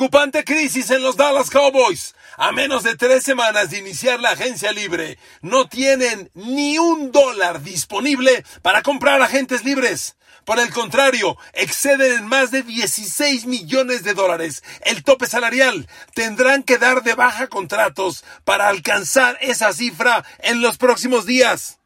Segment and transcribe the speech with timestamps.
[0.00, 2.14] Preocupante crisis en los Dallas Cowboys.
[2.38, 7.62] A menos de tres semanas de iniciar la agencia libre, no tienen ni un dólar
[7.62, 10.16] disponible para comprar agentes libres.
[10.46, 15.86] Por el contrario, exceden en más de 16 millones de dólares el tope salarial.
[16.14, 21.79] Tendrán que dar de baja contratos para alcanzar esa cifra en los próximos días.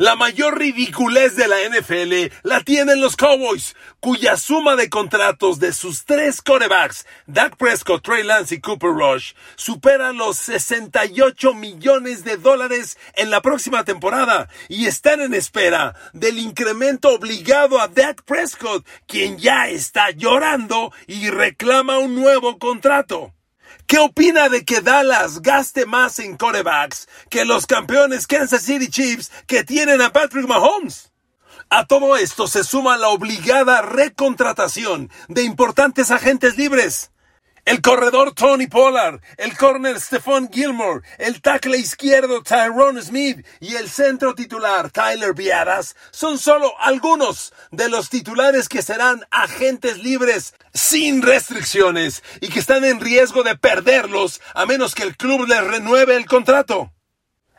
[0.00, 5.74] La mayor ridiculez de la NFL la tienen los Cowboys, cuya suma de contratos de
[5.74, 12.38] sus tres corebacks, Dak Prescott, Trey Lance y Cooper Rush, supera los 68 millones de
[12.38, 18.86] dólares en la próxima temporada y están en espera del incremento obligado a Dak Prescott,
[19.06, 23.34] quien ya está llorando y reclama un nuevo contrato.
[23.86, 29.30] ¿Qué opina de que Dallas gaste más en corebacks que los campeones Kansas City Chiefs
[29.46, 31.10] que tienen a Patrick Mahomes?
[31.68, 37.12] A todo esto se suma la obligada recontratación de importantes agentes libres.
[37.64, 43.90] El corredor Tony Pollard, el corner Stephon Gilmore, el tackle izquierdo Tyrone Smith y el
[43.90, 51.22] centro titular Tyler Biadas son solo algunos de los titulares que serán agentes libres sin
[51.22, 56.16] restricciones y que están en riesgo de perderlos a menos que el club les renueve
[56.16, 56.92] el contrato.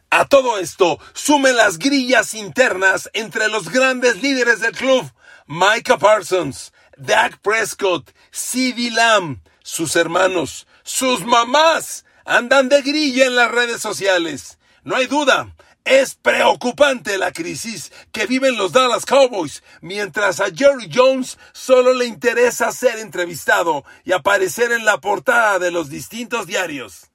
[0.10, 5.10] A todo esto, sumen las grillas internas entre los grandes líderes del club,
[5.48, 13.52] Micah Parsons, Dak Prescott, CeeDee Lamb, sus hermanos, sus mamás andan de grilla en las
[13.52, 14.58] redes sociales.
[14.84, 20.90] No hay duda, es preocupante la crisis que viven los Dallas Cowboys, mientras a Jerry
[20.94, 27.08] Jones solo le interesa ser entrevistado y aparecer en la portada de los distintos diarios.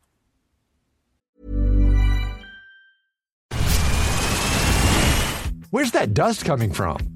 [5.70, 7.15] Where's that dust coming from?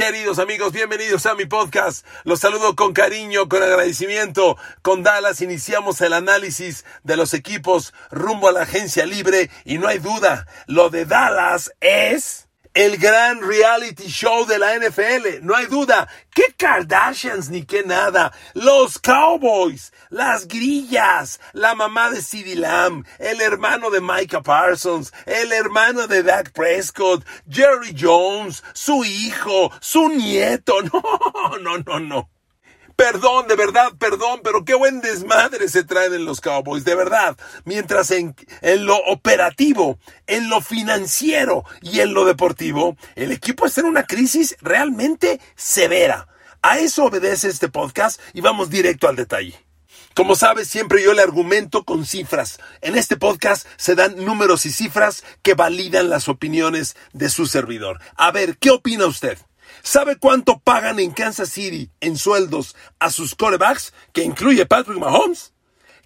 [0.00, 2.06] Queridos amigos, bienvenidos a mi podcast.
[2.24, 4.56] Los saludo con cariño, con agradecimiento.
[4.80, 9.88] Con Dallas iniciamos el análisis de los equipos rumbo a la agencia libre y no
[9.88, 15.42] hay duda, lo de Dallas es el gran reality show de la NFL.
[15.42, 16.08] No hay duda.
[16.32, 18.32] ¿Qué Kardashians ni qué nada?
[18.54, 25.52] Los Cowboys, las grillas, la mamá de CeeDee Lamb, el hermano de Micah Parsons, el
[25.52, 30.74] hermano de Dak Prescott, Jerry Jones, su hijo, su nieto.
[31.50, 32.39] No, no, no, no.
[33.00, 37.34] Perdón, de verdad, perdón, pero qué buen desmadre se traen en los Cowboys, de verdad.
[37.64, 43.80] Mientras en, en, lo operativo, en lo financiero y en lo deportivo, el equipo está
[43.80, 46.28] en una crisis realmente severa.
[46.60, 49.58] A eso obedece este podcast y vamos directo al detalle.
[50.14, 52.58] Como sabes, siempre yo le argumento con cifras.
[52.82, 57.98] En este podcast se dan números y cifras que validan las opiniones de su servidor.
[58.14, 59.38] A ver, ¿qué opina usted?
[59.82, 65.52] ¿Sabe cuánto pagan en Kansas City en sueldos a sus corebacks, que incluye Patrick Mahomes?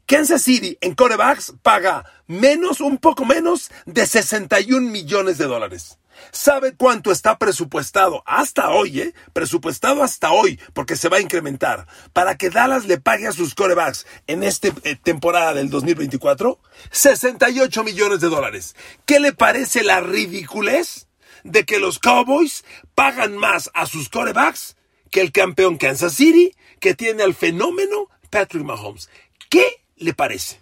[0.06, 5.98] Kansas City en corebacks paga menos, un poco menos de 61 millones de dólares.
[6.30, 9.14] ¿Sabe cuánto está presupuestado hasta hoy, eh?
[9.32, 13.54] Presupuestado hasta hoy, porque se va a incrementar, para que Dallas le pague a sus
[13.54, 16.60] corebacks en esta eh, temporada del 2024?
[16.90, 18.76] 68 millones de dólares.
[19.06, 21.08] ¿Qué le parece la ridiculez?
[21.44, 24.76] De que los Cowboys pagan más a sus corebacks
[25.10, 29.08] que el campeón Kansas City, que tiene al fenómeno Patrick Mahomes.
[29.48, 29.64] ¿Qué
[29.96, 30.60] le parece?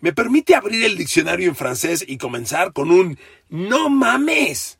[0.00, 3.18] Me permite abrir el diccionario en francés y comenzar con un
[3.48, 4.78] no mames.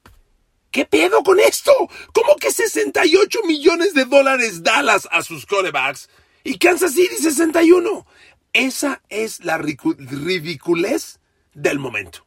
[0.71, 1.73] ¿Qué pedo con esto?
[2.13, 6.09] ¿Cómo que 68 millones de dólares Dallas a sus corebacks
[6.45, 8.07] y Kansas City 61?
[8.53, 11.21] Esa es la ridiculez
[11.55, 12.27] del momento.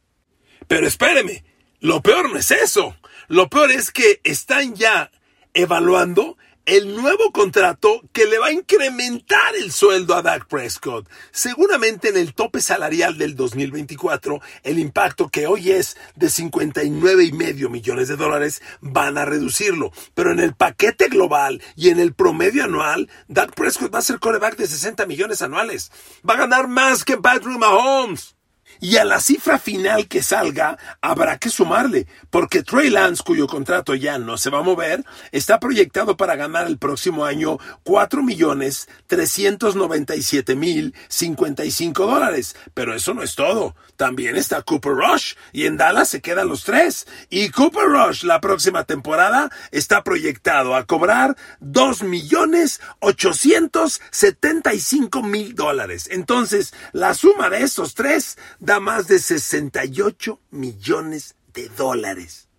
[0.68, 1.44] Pero espéreme,
[1.80, 2.96] lo peor no es eso.
[3.28, 5.12] Lo peor es que están ya
[5.54, 11.08] evaluando el nuevo contrato que le va a incrementar el sueldo a Dak Prescott.
[11.32, 17.32] Seguramente en el tope salarial del 2024, el impacto que hoy es de 59 y
[17.34, 19.92] medio millones de dólares van a reducirlo.
[20.16, 24.20] Pero en el paquete global y en el promedio anual, Dak Prescott va a ser
[24.20, 25.92] coreback de 60 millones anuales.
[26.28, 28.35] Va a ganar más que Patrick Mahomes.
[28.80, 33.96] Y a la cifra final que salga, habrá que sumarle, porque Trey Lance, cuyo contrato
[33.96, 38.88] ya no se va a mover, está proyectado para ganar el próximo año 4 millones
[39.08, 42.56] 397 mil 55 dólares.
[42.74, 43.76] Pero eso no es todo.
[43.96, 47.08] También está Cooper Rush, y en Dallas se quedan los tres.
[47.30, 56.10] Y Cooper Rush la próxima temporada está proyectado a cobrar 2 millones 875 mil dólares.
[56.12, 62.50] Entonces, la suma de estos tres da más de 68 millones de dólares.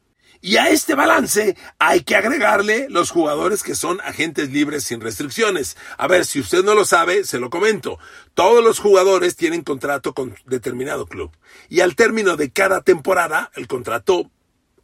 [0.40, 5.76] Y a este balance hay que agregarle los jugadores que son agentes libres sin restricciones.
[5.98, 7.98] A ver, si usted no lo sabe, se lo comento.
[8.34, 11.32] Todos los jugadores tienen contrato con determinado club.
[11.68, 14.30] Y al término de cada temporada, el contrato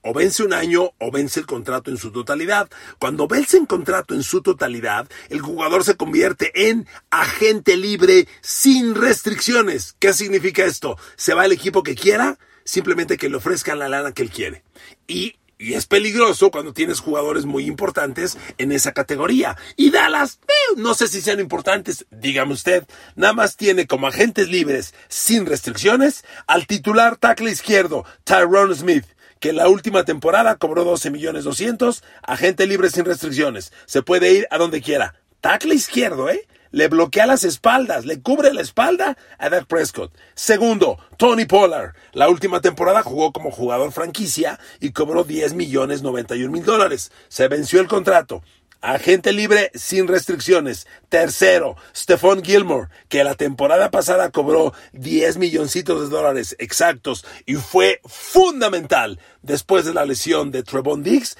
[0.02, 2.68] o vence un año o vence el contrato en su totalidad.
[2.98, 8.94] Cuando vence el contrato en su totalidad, el jugador se convierte en agente libre sin
[8.94, 9.96] restricciones.
[9.98, 10.98] ¿Qué significa esto?
[11.16, 14.62] Se va el equipo que quiera, simplemente que le ofrezcan la lana que él quiere.
[15.06, 19.56] Y y es peligroso cuando tienes jugadores muy importantes en esa categoría.
[19.76, 22.84] Y Dallas, eh, no sé si sean importantes, dígame usted,
[23.14, 29.04] nada más tiene como agentes libres, sin restricciones, al titular tackle izquierdo, Tyrone Smith,
[29.42, 33.72] que la última temporada cobró 12 millones 200, agente libre sin restricciones.
[33.86, 35.16] Se puede ir a donde quiera.
[35.40, 36.46] Tackle izquierdo, ¿eh?
[36.70, 40.14] Le bloquea las espaldas, le cubre la espalda a Dak Prescott.
[40.36, 41.92] Segundo, Tony Pollard.
[42.12, 47.10] La última temporada jugó como jugador franquicia y cobró 10 millones 91 mil dólares.
[47.26, 48.44] Se venció el contrato.
[48.82, 50.88] Agente libre sin restricciones.
[51.08, 58.00] Tercero, Stephon Gilmore, que la temporada pasada cobró 10 milloncitos de dólares exactos y fue
[58.04, 61.36] fundamental después de la lesión de Trevon Diggs.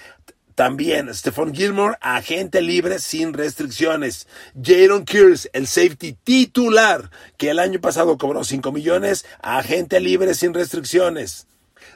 [0.55, 4.29] También Stephon Gilmore, agente libre sin restricciones.
[4.63, 10.55] Jaron Kears, el safety titular, que el año pasado cobró 5 millones, agente libre sin
[10.55, 11.49] restricciones.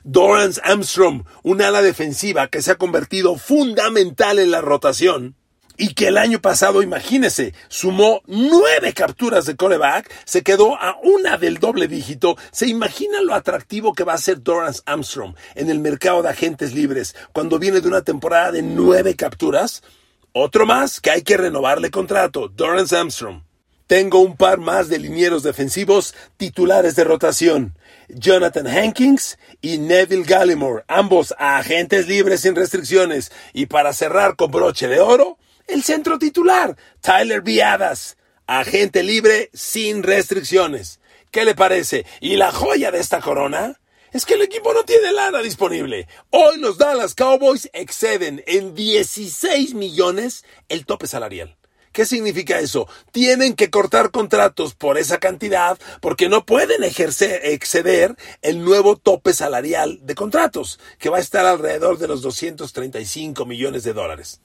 [0.09, 5.35] Dorance Armstrong, un ala defensiva que se ha convertido fundamental en la rotación
[5.77, 11.39] y que el año pasado, imagínese, sumó nueve capturas de coreback, se quedó a una
[11.39, 12.37] del doble dígito.
[12.53, 16.73] ¿Se imagina lo atractivo que va a ser Dorance Armstrong en el mercado de agentes
[16.73, 19.83] libres cuando viene de una temporada de nueve capturas?
[20.31, 23.43] Otro más que hay que renovarle contrato, Dorance Armstrong.
[23.89, 27.77] Tengo un par más de linieros defensivos titulares de rotación.
[28.09, 33.33] Jonathan Hankins y Neville Gallimore, ambos agentes libres sin restricciones.
[33.53, 38.17] Y para cerrar con broche de oro, el centro titular, Tyler Viadas,
[38.47, 41.01] agente libre sin restricciones.
[41.31, 42.07] ¿Qué le parece?
[42.21, 43.79] Y la joya de esta corona
[44.13, 46.09] es que el equipo no tiene lana disponible.
[46.31, 51.56] Hoy los Dallas Cowboys exceden en 16 millones el tope salarial.
[51.97, 52.87] ¿Qué significa eso?
[53.11, 59.33] Tienen que cortar contratos por esa cantidad porque no pueden ejercer, exceder el nuevo tope
[59.33, 64.43] salarial de contratos, que va a estar alrededor de los 235 millones de dólares.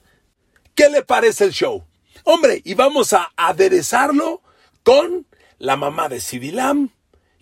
[0.74, 1.84] ¿Qué le parece el show?
[2.24, 4.40] Hombre, y vamos a aderezarlo
[4.82, 5.26] con
[5.58, 6.88] la mamá de Sidilam,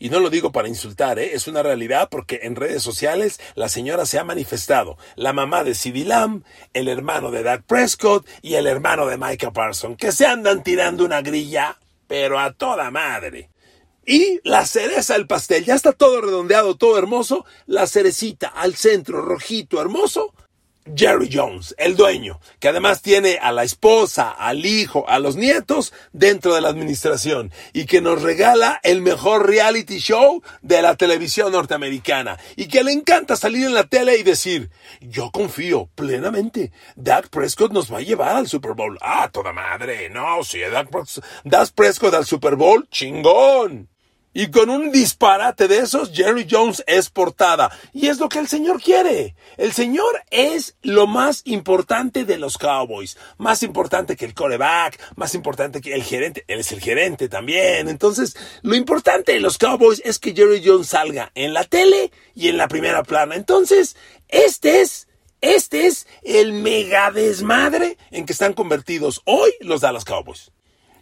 [0.00, 1.35] y no lo digo para insultar, ¿eh?
[1.35, 4.97] es una realidad porque en redes sociales la señora se ha manifestado.
[5.14, 6.43] La mamá de CD Lamb,
[6.73, 11.05] el hermano de Doug Prescott y el hermano de Micah Parson, que se andan tirando
[11.05, 13.50] una grilla, pero a toda madre.
[14.06, 17.44] Y la cereza del pastel, ya está todo redondeado, todo hermoso.
[17.67, 20.32] La cerecita al centro, rojito, hermoso.
[20.97, 25.93] Jerry Jones, el dueño, que además tiene a la esposa, al hijo, a los nietos
[26.12, 31.52] dentro de la administración y que nos regala el mejor reality show de la televisión
[31.52, 37.28] norteamericana y que le encanta salir en la tele y decir, yo confío plenamente, Dak
[37.28, 38.99] Prescott nos va a llevar al Super Bowl.
[39.02, 40.88] Ah, toda madre, no, si Dak,
[41.45, 43.88] Dak Prescott al Super Bowl, chingón.
[44.32, 47.76] Y con un disparate de esos, Jerry Jones es portada.
[47.92, 49.34] Y es lo que el Señor quiere.
[49.56, 53.16] El Señor es lo más importante de los Cowboys.
[53.38, 56.44] Más importante que el coreback, más importante que el gerente.
[56.46, 57.88] Él es el gerente también.
[57.88, 62.49] Entonces, lo importante de los Cowboys es que Jerry Jones salga en la tele y
[62.49, 63.34] en la primera plana.
[63.34, 63.96] Entonces,
[64.28, 65.08] este es
[65.40, 70.52] este es el mega desmadre en que están convertidos hoy los Dallas Cowboys.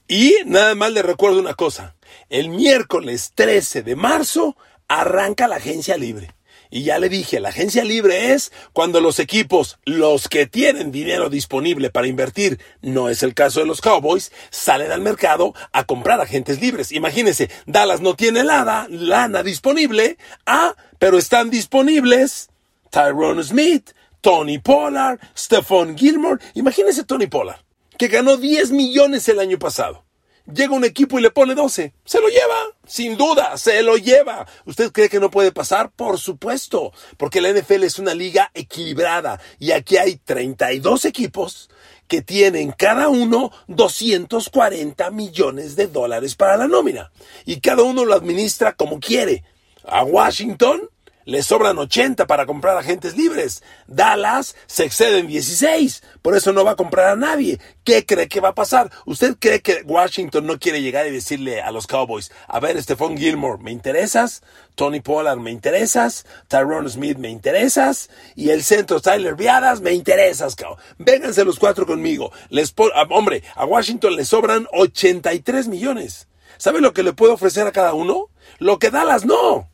[0.09, 1.95] Y nada más le recuerdo una cosa.
[2.31, 4.57] El miércoles 13 de marzo
[4.89, 6.35] arranca la agencia libre.
[6.71, 11.29] Y ya le dije, la agencia libre es cuando los equipos, los que tienen dinero
[11.29, 16.21] disponible para invertir, no es el caso de los Cowboys, salen al mercado a comprar
[16.21, 16.93] agentes libres.
[16.93, 22.49] Imagínense, Dallas no tiene lana, lana disponible, ah, pero están disponibles
[22.91, 23.91] Tyrone Smith,
[24.23, 26.43] Tony Pollard, Stephon Gilmore.
[26.55, 27.68] Imagínense Tony Pollard
[27.99, 30.05] que ganó 10 millones el año pasado.
[30.51, 31.93] Llega un equipo y le pone 12.
[32.07, 34.47] Se lo lleva, sin duda, se lo lleva.
[34.65, 35.91] ¿Usted cree que no puede pasar?
[35.91, 41.69] Por supuesto, porque la NFL es una liga equilibrada y aquí hay 32 equipos
[42.07, 47.13] que tienen cada uno 240 millones de dólares para la nómina
[47.45, 49.45] y cada uno lo administra como quiere.
[49.85, 50.89] A Washington
[51.29, 53.63] le sobran 80 para comprar agentes libres.
[53.87, 57.61] Dallas se excede en 16, por eso no va a comprar a nadie.
[57.85, 58.91] ¿Qué cree que va a pasar?
[59.05, 63.19] ¿Usted cree que Washington no quiere llegar y decirle a los Cowboys, a ver, Stephon
[63.19, 64.43] Gilmore, ¿me interesas?
[64.75, 66.25] Tony Pollard, ¿me interesas?
[66.49, 68.09] Tyrone Smith, ¿me interesas?
[68.35, 70.57] Y el centro, Tyler Viadas, ¿me interesas?
[70.97, 72.33] Vénganse los cuatro conmigo.
[72.49, 72.75] Les
[73.11, 76.27] hombre, a Washington le sobran 83 millones.
[76.57, 78.31] ¿Sabe lo que le puedo ofrecer a cada uno?
[78.59, 79.69] Lo que Dallas no.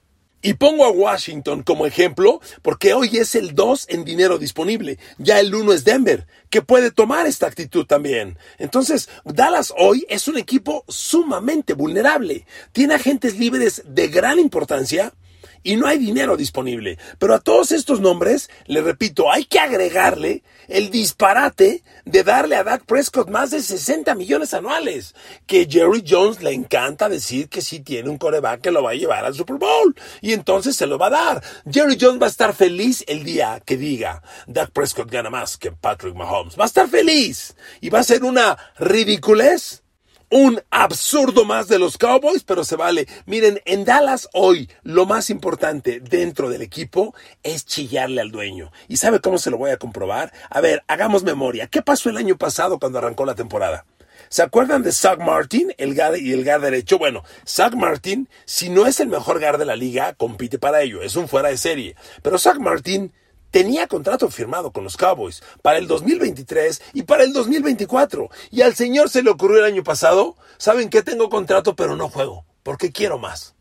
[0.47, 4.99] Y pongo a Washington como ejemplo porque hoy es el 2 en dinero disponible.
[5.17, 8.37] Ya el 1 es Denver, que puede tomar esta actitud también.
[8.59, 12.47] Entonces, Dallas hoy es un equipo sumamente vulnerable.
[12.73, 15.15] Tiene agentes libres de gran importancia
[15.64, 16.99] y no hay dinero disponible.
[17.18, 22.64] Pero a todos estos nombres, le repito, hay que agregarle el disparate de darle a
[22.64, 25.14] Dak Prescott más de 60 millones anuales.
[25.47, 28.94] Que Jerry Jones le encanta decir que sí tiene un coreback que lo va a
[28.94, 29.97] llevar al Super Bowl.
[30.21, 31.42] Y entonces se lo va a dar.
[31.68, 35.73] Jerry Jones va a estar feliz el día que diga Dak Prescott gana más que
[35.73, 36.59] Patrick Mahomes.
[36.59, 37.56] Va a estar feliz.
[37.80, 39.84] Y va a ser una ridiculez
[40.31, 43.07] un absurdo más de los Cowboys, pero se vale.
[43.26, 48.73] Miren, en Dallas hoy lo más importante dentro del equipo es chillarle al dueño.
[48.88, 50.33] ¿Y sabe cómo se lo voy a comprobar?
[50.50, 51.66] A ver, hagamos memoria.
[51.66, 53.85] ¿Qué pasó el año pasado cuando arrancó la temporada?
[54.28, 56.99] ¿Se acuerdan de Zach Martin, el guard y el guard derecho?
[56.99, 61.02] Bueno, Zach Martin, si no es el mejor guard de la liga, compite para ello.
[61.02, 61.97] Es un fuera de serie.
[62.23, 63.12] Pero Zach Martin
[63.54, 68.28] tenía contrato firmado con los Cowboys para el 2023 y para el 2024.
[68.50, 71.02] Y al señor se le ocurrió el año pasado, ¿saben qué?
[71.02, 73.54] Tengo contrato pero no juego, porque quiero más.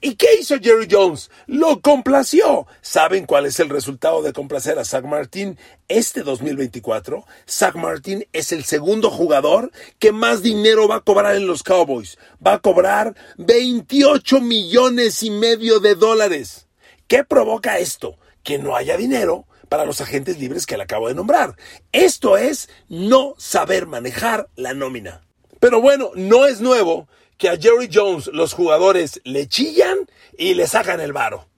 [0.00, 1.30] ¿Y qué hizo Jerry Jones?
[1.46, 2.66] Lo complació.
[2.80, 7.26] ¿Saben cuál es el resultado de complacer a Zach Martin este 2024?
[7.46, 12.16] Zach Martin es el segundo jugador que más dinero va a cobrar en los Cowboys.
[12.44, 16.68] Va a cobrar 28 millones y medio de dólares.
[17.06, 18.16] ¿Qué provoca esto?
[18.46, 21.56] Que no haya dinero para los agentes libres que le acabo de nombrar.
[21.90, 25.22] Esto es no saber manejar la nómina.
[25.58, 29.98] Pero bueno, no es nuevo que a Jerry Jones los jugadores le chillan
[30.38, 31.48] y le sacan el varo.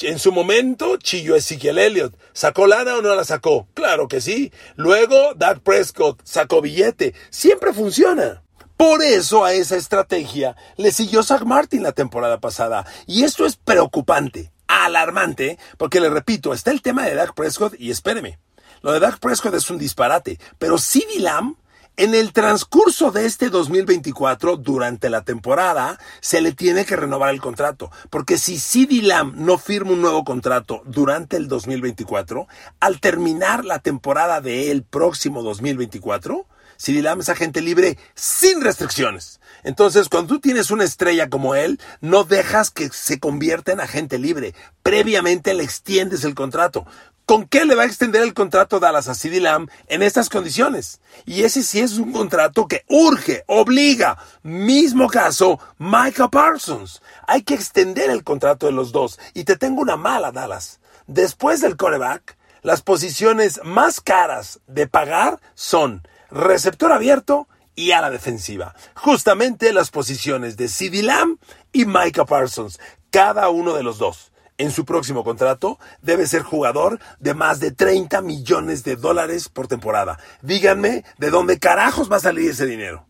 [0.00, 2.16] En su momento chilló Ezekiel Elliott.
[2.32, 3.68] ¿Sacó lana o no la sacó?
[3.72, 4.52] Claro que sí.
[4.74, 7.14] Luego Doug Prescott sacó billete.
[7.30, 8.42] Siempre funciona.
[8.76, 12.84] Por eso a esa estrategia le siguió Zach Martin la temporada pasada.
[13.06, 17.90] Y esto es preocupante alarmante, porque le repito, está el tema de Dak Prescott y
[17.90, 18.38] espéreme,
[18.82, 21.56] lo de Dak Prescott es un disparate, pero CeeDee Lamb
[21.96, 27.40] en el transcurso de este 2024, durante la temporada, se le tiene que renovar el
[27.40, 27.92] contrato.
[28.10, 32.48] Porque si CeeDee Lamb no firma un nuevo contrato durante el 2024,
[32.80, 39.40] al terminar la temporada del próximo 2024, CeeDee Lamb es agente libre sin restricciones.
[39.64, 44.18] Entonces, cuando tú tienes una estrella como él, no dejas que se convierta en agente
[44.18, 44.54] libre.
[44.82, 46.86] Previamente le extiendes el contrato.
[47.26, 51.00] ¿Con qué le va a extender el contrato Dallas a CeeDee Lamb en estas condiciones?
[51.24, 54.18] Y ese sí es un contrato que urge, obliga.
[54.42, 57.00] Mismo caso, Michael Parsons.
[57.26, 59.18] Hay que extender el contrato de los dos.
[59.32, 60.80] Y te tengo una mala, Dallas.
[61.06, 68.10] Después del coreback, las posiciones más caras de pagar son receptor abierto y a la
[68.10, 68.74] defensiva.
[68.94, 71.38] Justamente las posiciones de CeeDee Lamb
[71.72, 74.32] y Micah Parsons, cada uno de los dos.
[74.56, 79.66] En su próximo contrato debe ser jugador de más de 30 millones de dólares por
[79.66, 80.18] temporada.
[80.42, 83.06] Díganme de dónde carajos va a salir ese dinero.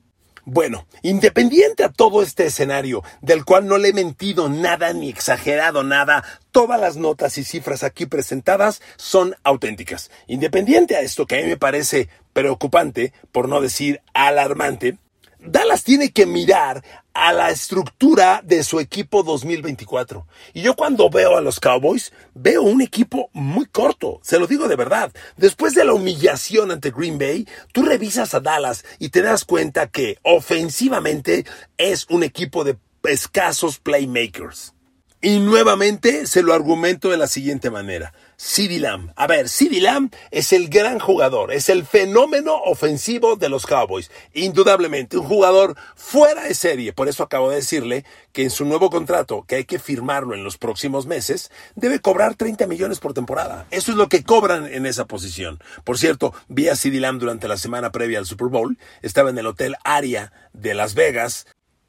[0.47, 5.83] Bueno, independiente a todo este escenario, del cual no le he mentido nada ni exagerado
[5.83, 10.11] nada, todas las notas y cifras aquí presentadas son auténticas.
[10.27, 14.99] Independiente a esto que a mí me parece preocupante, por no decir alarmante,
[15.47, 16.83] Dallas tiene que mirar
[17.13, 20.27] a la estructura de su equipo 2024.
[20.53, 24.69] Y yo cuando veo a los Cowboys, veo un equipo muy corto, se lo digo
[24.69, 25.13] de verdad.
[25.37, 29.89] Después de la humillación ante Green Bay, tú revisas a Dallas y te das cuenta
[29.89, 31.45] que ofensivamente
[31.77, 34.75] es un equipo de escasos playmakers.
[35.21, 38.13] Y nuevamente se lo argumento de la siguiente manera.
[38.37, 39.12] CeeDee Lamb.
[39.17, 44.11] A ver, CeeDee Lamb es el gran jugador, es el fenómeno ofensivo de los Cowboys.
[44.33, 46.93] Indudablemente, un jugador fuera de serie.
[46.93, 50.45] Por eso acabo de decirle que en su nuevo contrato, que hay que firmarlo en
[50.45, 53.67] los próximos meses, debe cobrar 30 millones por temporada.
[53.71, 55.61] Eso es lo que cobran en esa posición.
[55.85, 58.79] Por cierto, vi a CeeDee Lamb durante la semana previa al Super Bowl.
[59.03, 61.47] Estaba en el Hotel Aria de Las Vegas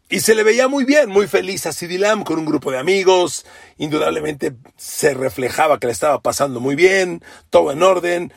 [0.07, 3.45] y se le veía muy bien, muy feliz a Lamb con un grupo de amigos.
[3.77, 8.33] Indudablemente se reflejaba que le estaba pasando muy bien, todo en orden.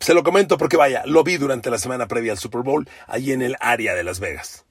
[0.00, 3.30] Se lo comento porque vaya, lo vi durante la semana previa al Super Bowl, allí
[3.30, 4.64] en el área de Las Vegas.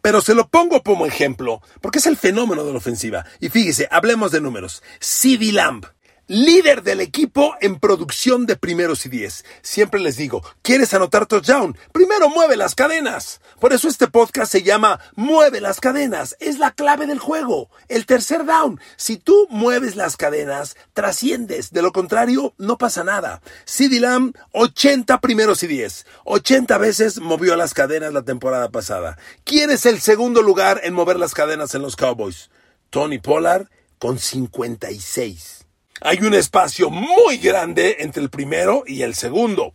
[0.00, 3.26] Pero se lo pongo como ejemplo, porque es el fenómeno de la ofensiva.
[3.38, 4.82] Y fíjese, hablemos de números.
[5.00, 5.84] CD Lamb
[6.28, 9.44] líder del equipo en producción de primeros y diez.
[9.62, 11.76] Siempre les digo, ¿quieres anotar touchdown?
[11.92, 13.40] Primero mueve las cadenas.
[13.58, 16.36] Por eso este podcast se llama Mueve las cadenas.
[16.38, 17.70] Es la clave del juego.
[17.88, 18.78] El tercer down.
[18.96, 21.72] Si tú mueves las cadenas, trasciendes.
[21.72, 23.40] De lo contrario, no pasa nada.
[23.64, 26.06] CD Lamb, 80 primeros y 10.
[26.24, 29.18] 80 veces movió las cadenas la temporada pasada.
[29.44, 32.50] ¿Quién es el segundo lugar en mover las cadenas en los Cowboys?
[32.90, 33.68] Tony Pollard
[33.98, 35.57] con 56.
[36.00, 39.72] Hay un espacio muy grande entre el primero y el segundo.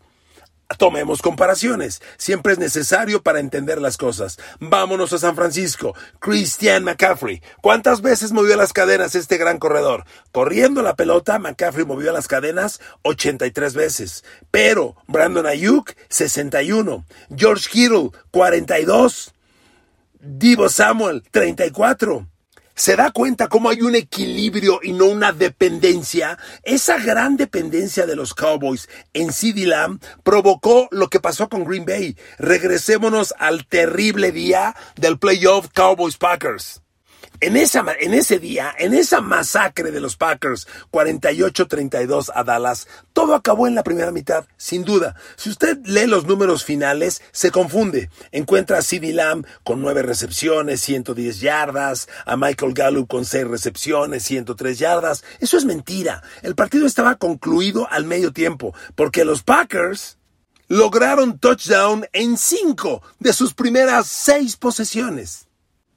[0.77, 2.01] Tomemos comparaciones.
[2.17, 4.39] Siempre es necesario para entender las cosas.
[4.59, 5.93] Vámonos a San Francisco.
[6.19, 7.41] Christian McCaffrey.
[7.61, 10.05] ¿Cuántas veces movió las cadenas este gran corredor?
[10.31, 14.23] Corriendo la pelota, McCaffrey movió las cadenas 83 veces.
[14.49, 17.05] Pero Brandon Ayuk, 61.
[17.35, 19.33] George Kittle, 42.
[20.19, 22.27] Divo Samuel, 34
[22.75, 26.37] se da cuenta cómo hay un equilibrio y no una dependencia.
[26.63, 31.85] Esa gran dependencia de los Cowboys en CD Lamb provocó lo que pasó con Green
[31.85, 32.17] Bay.
[32.37, 36.82] Regresémonos al terrible día del playoff Cowboys Packers.
[37.43, 43.35] En, esa, en ese día, en esa masacre de los Packers, 48-32 a Dallas, todo
[43.35, 45.17] acabó en la primera mitad, sin duda.
[45.35, 48.09] Si usted lee los números finales, se confunde.
[48.31, 54.23] Encuentra a CeeDee Lamb con 9 recepciones, 110 yardas, a Michael Gallup con 6 recepciones,
[54.23, 55.25] 103 yardas.
[55.41, 56.23] Eso es mentira.
[56.43, 60.17] El partido estaba concluido al medio tiempo, porque los Packers
[60.69, 65.49] lograron touchdown en 5 de sus primeras 6 posesiones.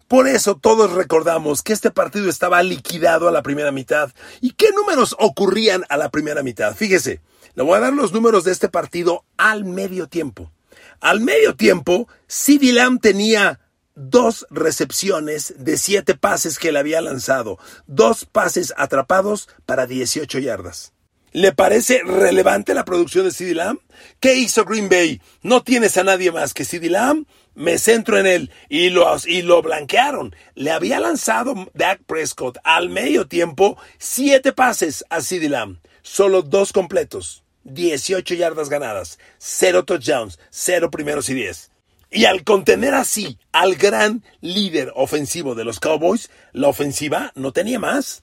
[0.08, 4.12] Por eso todos recordamos que este partido estaba liquidado a la primera mitad.
[4.40, 6.76] ¿Y qué números ocurrían a la primera mitad?
[6.76, 7.20] Fíjese,
[7.54, 10.52] le voy a dar los números de este partido al medio tiempo.
[11.00, 13.60] Al medio tiempo, CD Lamb tenía
[13.96, 20.92] dos recepciones de siete pases que le había lanzado, dos pases atrapados para 18 yardas.
[21.32, 23.80] ¿Le parece relevante la producción de CD Lamb?
[24.20, 25.20] ¿Qué hizo Green Bay?
[25.42, 29.42] No tienes a nadie más que CD Lamb me centro en él y lo, y
[29.42, 30.36] lo blanquearon.
[30.54, 36.72] Le había lanzado Dak Prescott al medio tiempo siete pases a CeeDee Lamb, solo dos
[36.72, 41.72] completos, 18 yardas ganadas, cero touchdowns, cero primeros y diez.
[42.10, 47.80] Y al contener así al gran líder ofensivo de los Cowboys, la ofensiva no tenía
[47.80, 48.22] más.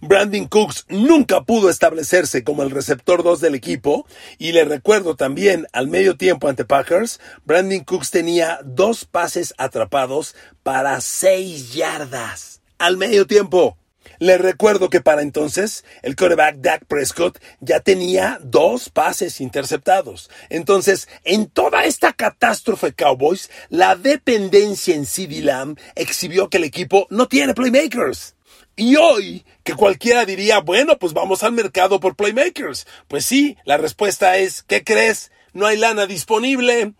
[0.00, 4.06] Brandon Cooks nunca pudo establecerse como el receptor 2 del equipo
[4.38, 10.34] y le recuerdo también al medio tiempo ante Packers, Brandon Cooks tenía dos pases atrapados
[10.62, 13.76] para 6 yardas al medio tiempo.
[14.20, 20.30] Le recuerdo que para entonces el quarterback Dak Prescott ya tenía dos pases interceptados.
[20.48, 27.06] Entonces, en toda esta catástrofe Cowboys, la dependencia en CD Lamb exhibió que el equipo
[27.10, 28.34] no tiene playmakers.
[28.78, 32.86] Y hoy, que cualquiera diría, bueno, pues vamos al mercado por playmakers.
[33.08, 35.32] Pues sí, la respuesta es, ¿qué crees?
[35.52, 36.92] No hay lana disponible.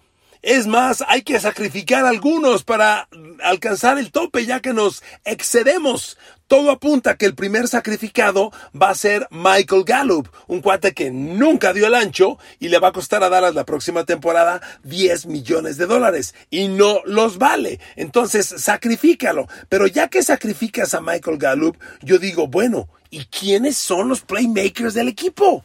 [0.42, 3.08] Es más, hay que sacrificar algunos para
[3.42, 6.16] alcanzar el tope ya que nos excedemos.
[6.46, 11.72] Todo apunta que el primer sacrificado va a ser Michael Gallup, un cuate que nunca
[11.72, 15.76] dio el ancho y le va a costar a Dallas la próxima temporada 10 millones
[15.76, 17.80] de dólares y no los vale.
[17.96, 19.46] Entonces, sacrifícalo.
[19.68, 24.94] Pero ya que sacrificas a Michael Gallup, yo digo, bueno, ¿y quiénes son los playmakers
[24.94, 25.64] del equipo?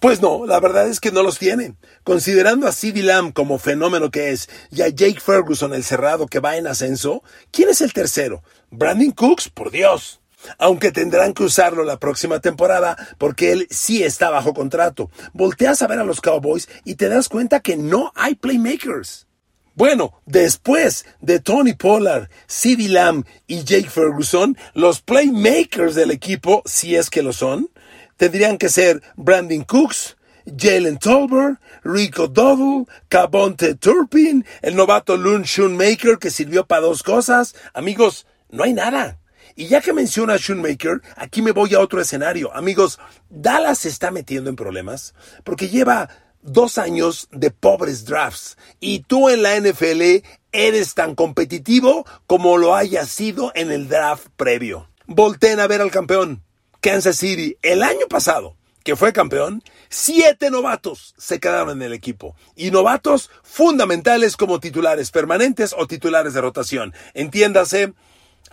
[0.00, 1.76] Pues no, la verdad es que no los tienen.
[2.04, 6.38] Considerando a CeeDee Lamb como fenómeno que es y a Jake Ferguson el cerrado que
[6.38, 8.42] va en ascenso, ¿quién es el tercero?
[8.70, 10.20] Brandon Cooks, por Dios.
[10.56, 15.10] Aunque tendrán que usarlo la próxima temporada porque él sí está bajo contrato.
[15.32, 19.26] Volteas a ver a los Cowboys y te das cuenta que no hay playmakers.
[19.74, 26.96] Bueno, después de Tony Pollard, CeeDee Lamb y Jake Ferguson, los playmakers del equipo, si
[26.96, 27.70] es que lo son,
[28.18, 36.18] tendrían que ser Brandon Cooks, Jalen Tolbert, Rico Double, Cabonte Turpin, el novato Loon Shoemaker
[36.18, 37.54] que sirvió para dos cosas.
[37.72, 39.18] Amigos, no hay nada.
[39.56, 42.54] Y ya que menciona a Shoemaker, aquí me voy a otro escenario.
[42.54, 46.08] Amigos, Dallas está metiendo en problemas porque lleva
[46.42, 48.56] dos años de pobres drafts.
[48.80, 54.28] Y tú en la NFL eres tan competitivo como lo hayas sido en el draft
[54.36, 54.88] previo.
[55.06, 56.42] Volten a ver al campeón,
[56.80, 62.36] Kansas City, el año pasado, que fue campeón, siete novatos se quedaron en el equipo.
[62.54, 66.94] Y novatos fundamentales como titulares permanentes o titulares de rotación.
[67.14, 67.94] Entiéndase,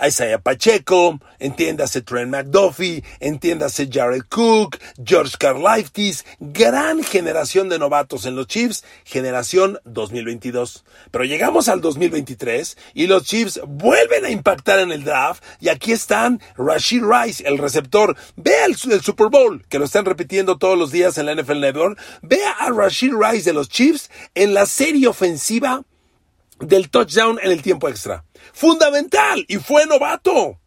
[0.04, 8.36] Isaiah Pacheco, entiéndase Trent McDuffie, entiéndase Jared Cook, George Karlaftis, gran generación de novatos en
[8.36, 10.84] los Chiefs, generación 2022.
[11.12, 15.92] Pero llegamos al 2023 y los Chiefs vuelven a impactar en el draft y aquí
[15.92, 18.16] están Rashid Rice, el receptor.
[18.36, 21.60] Vea el, el Super Bowl, que lo están repitiendo todos los días en la NFL
[21.60, 22.00] Network.
[22.22, 25.84] Vea a Rashid Rice de los Chiefs en la serie ofensiva
[26.60, 28.24] del touchdown en el tiempo extra.
[28.56, 30.62] Fundamental y fue novato.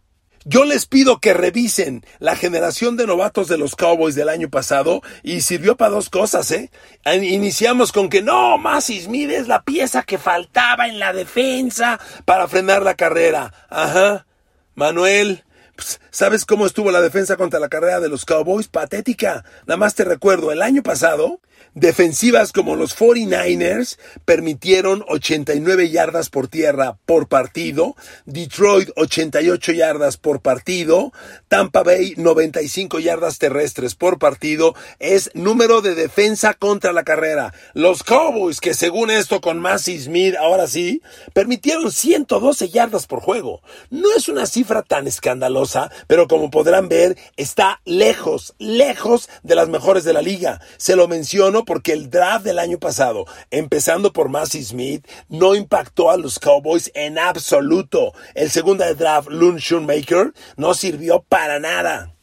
[0.45, 5.01] Yo les pido que revisen la generación de novatos de los Cowboys del año pasado
[5.23, 6.71] y sirvió para dos cosas, ¿eh?
[7.07, 12.47] Iniciamos con que no, Massey Smith es la pieza que faltaba en la defensa para
[12.47, 13.55] frenar la carrera.
[13.71, 14.27] Ajá.
[14.75, 18.69] Manuel, pues, ¿sabes cómo estuvo la defensa contra la carrera de los Cowboys?
[18.69, 19.47] Patética.
[19.67, 21.41] Nada más te recuerdo, el año pasado
[21.81, 27.95] Defensivas como los 49ers permitieron 89 yardas por tierra por partido,
[28.27, 31.13] Detroit 88 yardas por partido,
[31.47, 37.55] Tampa Bay 95 yardas terrestres por partido, es número de defensa contra la carrera.
[37.75, 41.01] Los Cowboys, que según esto con Massey Smith, ahora sí,
[41.33, 43.63] permitieron 112 yardas por juego.
[43.91, 49.69] No es una cifra tan escandalosa, pero como podrán ver, está lejos, lejos de las
[49.69, 50.61] mejores de la liga.
[50.77, 56.11] Se lo menciono porque el draft del año pasado, empezando por Massey Smith, no impactó
[56.11, 58.15] a los Cowboys en absoluto.
[58.35, 62.15] El segundo draft, Loon Shoemaker, no sirvió para nada.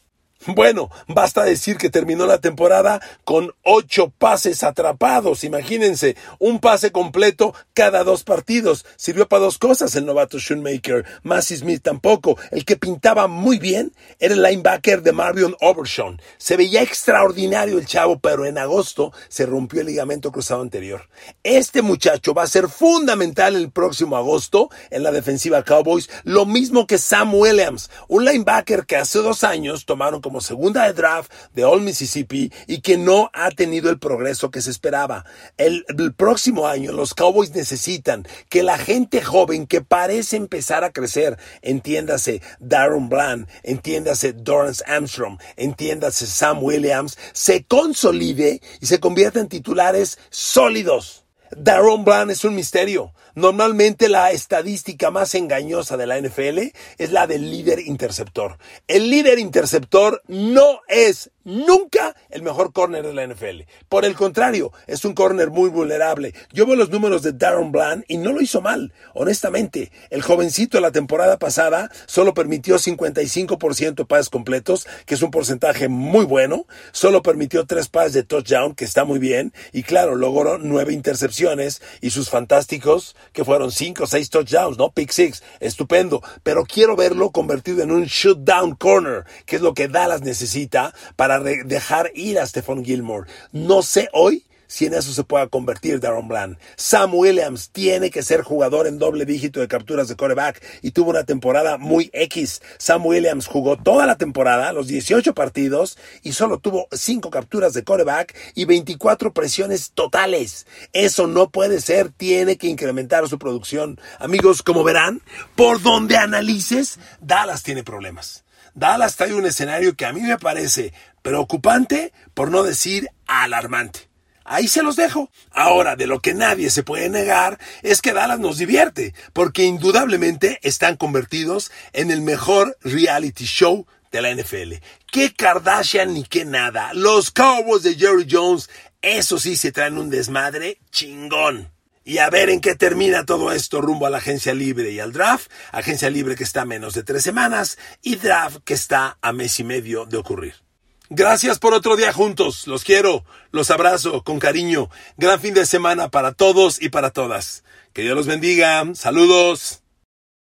[0.44, 5.42] Bueno, basta decir que terminó la temporada con ocho pases atrapados.
[5.44, 8.84] Imagínense, un pase completo cada dos partidos.
[8.96, 11.04] Sirvió para dos cosas el novato Shoemaker.
[11.22, 12.38] Massey Smith tampoco.
[12.50, 16.20] El que pintaba muy bien era el linebacker de Marion Overshawn.
[16.38, 21.08] Se veía extraordinario el chavo, pero en agosto se rompió el ligamento cruzado anterior.
[21.42, 26.86] Este muchacho va a ser fundamental el próximo agosto en la defensiva Cowboys, lo mismo
[26.86, 31.64] que Sam Williams, un linebacker que hace dos años tomaron como segunda de draft de
[31.64, 35.24] All Mississippi y que no ha tenido el progreso que se esperaba.
[35.56, 35.84] El,
[36.16, 42.42] próximo año los Cowboys necesitan que la gente joven que parece empezar a crecer, entiéndase
[42.58, 50.18] Darren Bland, entiéndase Dorrance Armstrong, entiéndase Sam Williams, se consolide y se convierta en titulares
[50.30, 51.24] sólidos.
[51.56, 53.12] Darren Bland es un misterio.
[53.36, 58.56] Normalmente la estadística más engañosa de la NFL es la del líder interceptor.
[58.88, 63.70] El líder interceptor no es nunca el mejor corner de la NFL.
[63.90, 66.34] Por el contrario, es un corner muy vulnerable.
[66.50, 69.92] Yo veo los números de Darren Bland y no lo hizo mal, honestamente.
[70.08, 76.24] El jovencito la temporada pasada solo permitió 55% pases completos, que es un porcentaje muy
[76.24, 76.66] bueno.
[76.90, 79.52] Solo permitió tres pases de touchdown, que está muy bien.
[79.72, 84.90] Y claro, logró nueve intercepciones y sus fantásticos que fueron cinco o seis touchdowns, ¿no?
[84.90, 86.22] Pick six, estupendo.
[86.42, 90.94] Pero quiero verlo convertido en un shoot down corner, que es lo que Dallas necesita
[91.16, 93.28] para dejar ir a Stephon Gilmore.
[93.52, 96.58] No sé hoy si en eso se pueda convertir Darren Bland.
[96.76, 101.10] Sam Williams tiene que ser jugador en doble dígito de capturas de coreback y tuvo
[101.10, 102.62] una temporada muy X.
[102.78, 107.84] Sam Williams jugó toda la temporada, los 18 partidos, y solo tuvo 5 capturas de
[107.84, 110.66] coreback y 24 presiones totales.
[110.92, 114.00] Eso no puede ser, tiene que incrementar su producción.
[114.18, 115.22] Amigos, como verán,
[115.54, 118.44] por donde analices, Dallas tiene problemas.
[118.74, 124.08] Dallas trae un escenario que a mí me parece preocupante, por no decir alarmante.
[124.46, 125.30] Ahí se los dejo.
[125.50, 130.60] Ahora, de lo que nadie se puede negar es que Dallas nos divierte, porque indudablemente
[130.62, 134.74] están convertidos en el mejor reality show de la NFL.
[135.10, 136.92] ¿Qué Kardashian ni qué nada?
[136.94, 138.70] Los Cowboys de Jerry Jones,
[139.02, 141.70] eso sí se traen un desmadre chingón.
[142.04, 145.12] Y a ver en qué termina todo esto rumbo a la agencia libre y al
[145.12, 145.50] draft.
[145.72, 149.58] Agencia libre que está a menos de tres semanas y draft que está a mes
[149.58, 150.65] y medio de ocurrir.
[151.08, 152.66] Gracias por otro día juntos.
[152.66, 154.90] Los quiero, los abrazo con cariño.
[155.16, 157.62] Gran fin de semana para todos y para todas.
[157.92, 158.84] Que Dios los bendiga.
[158.94, 159.85] Saludos.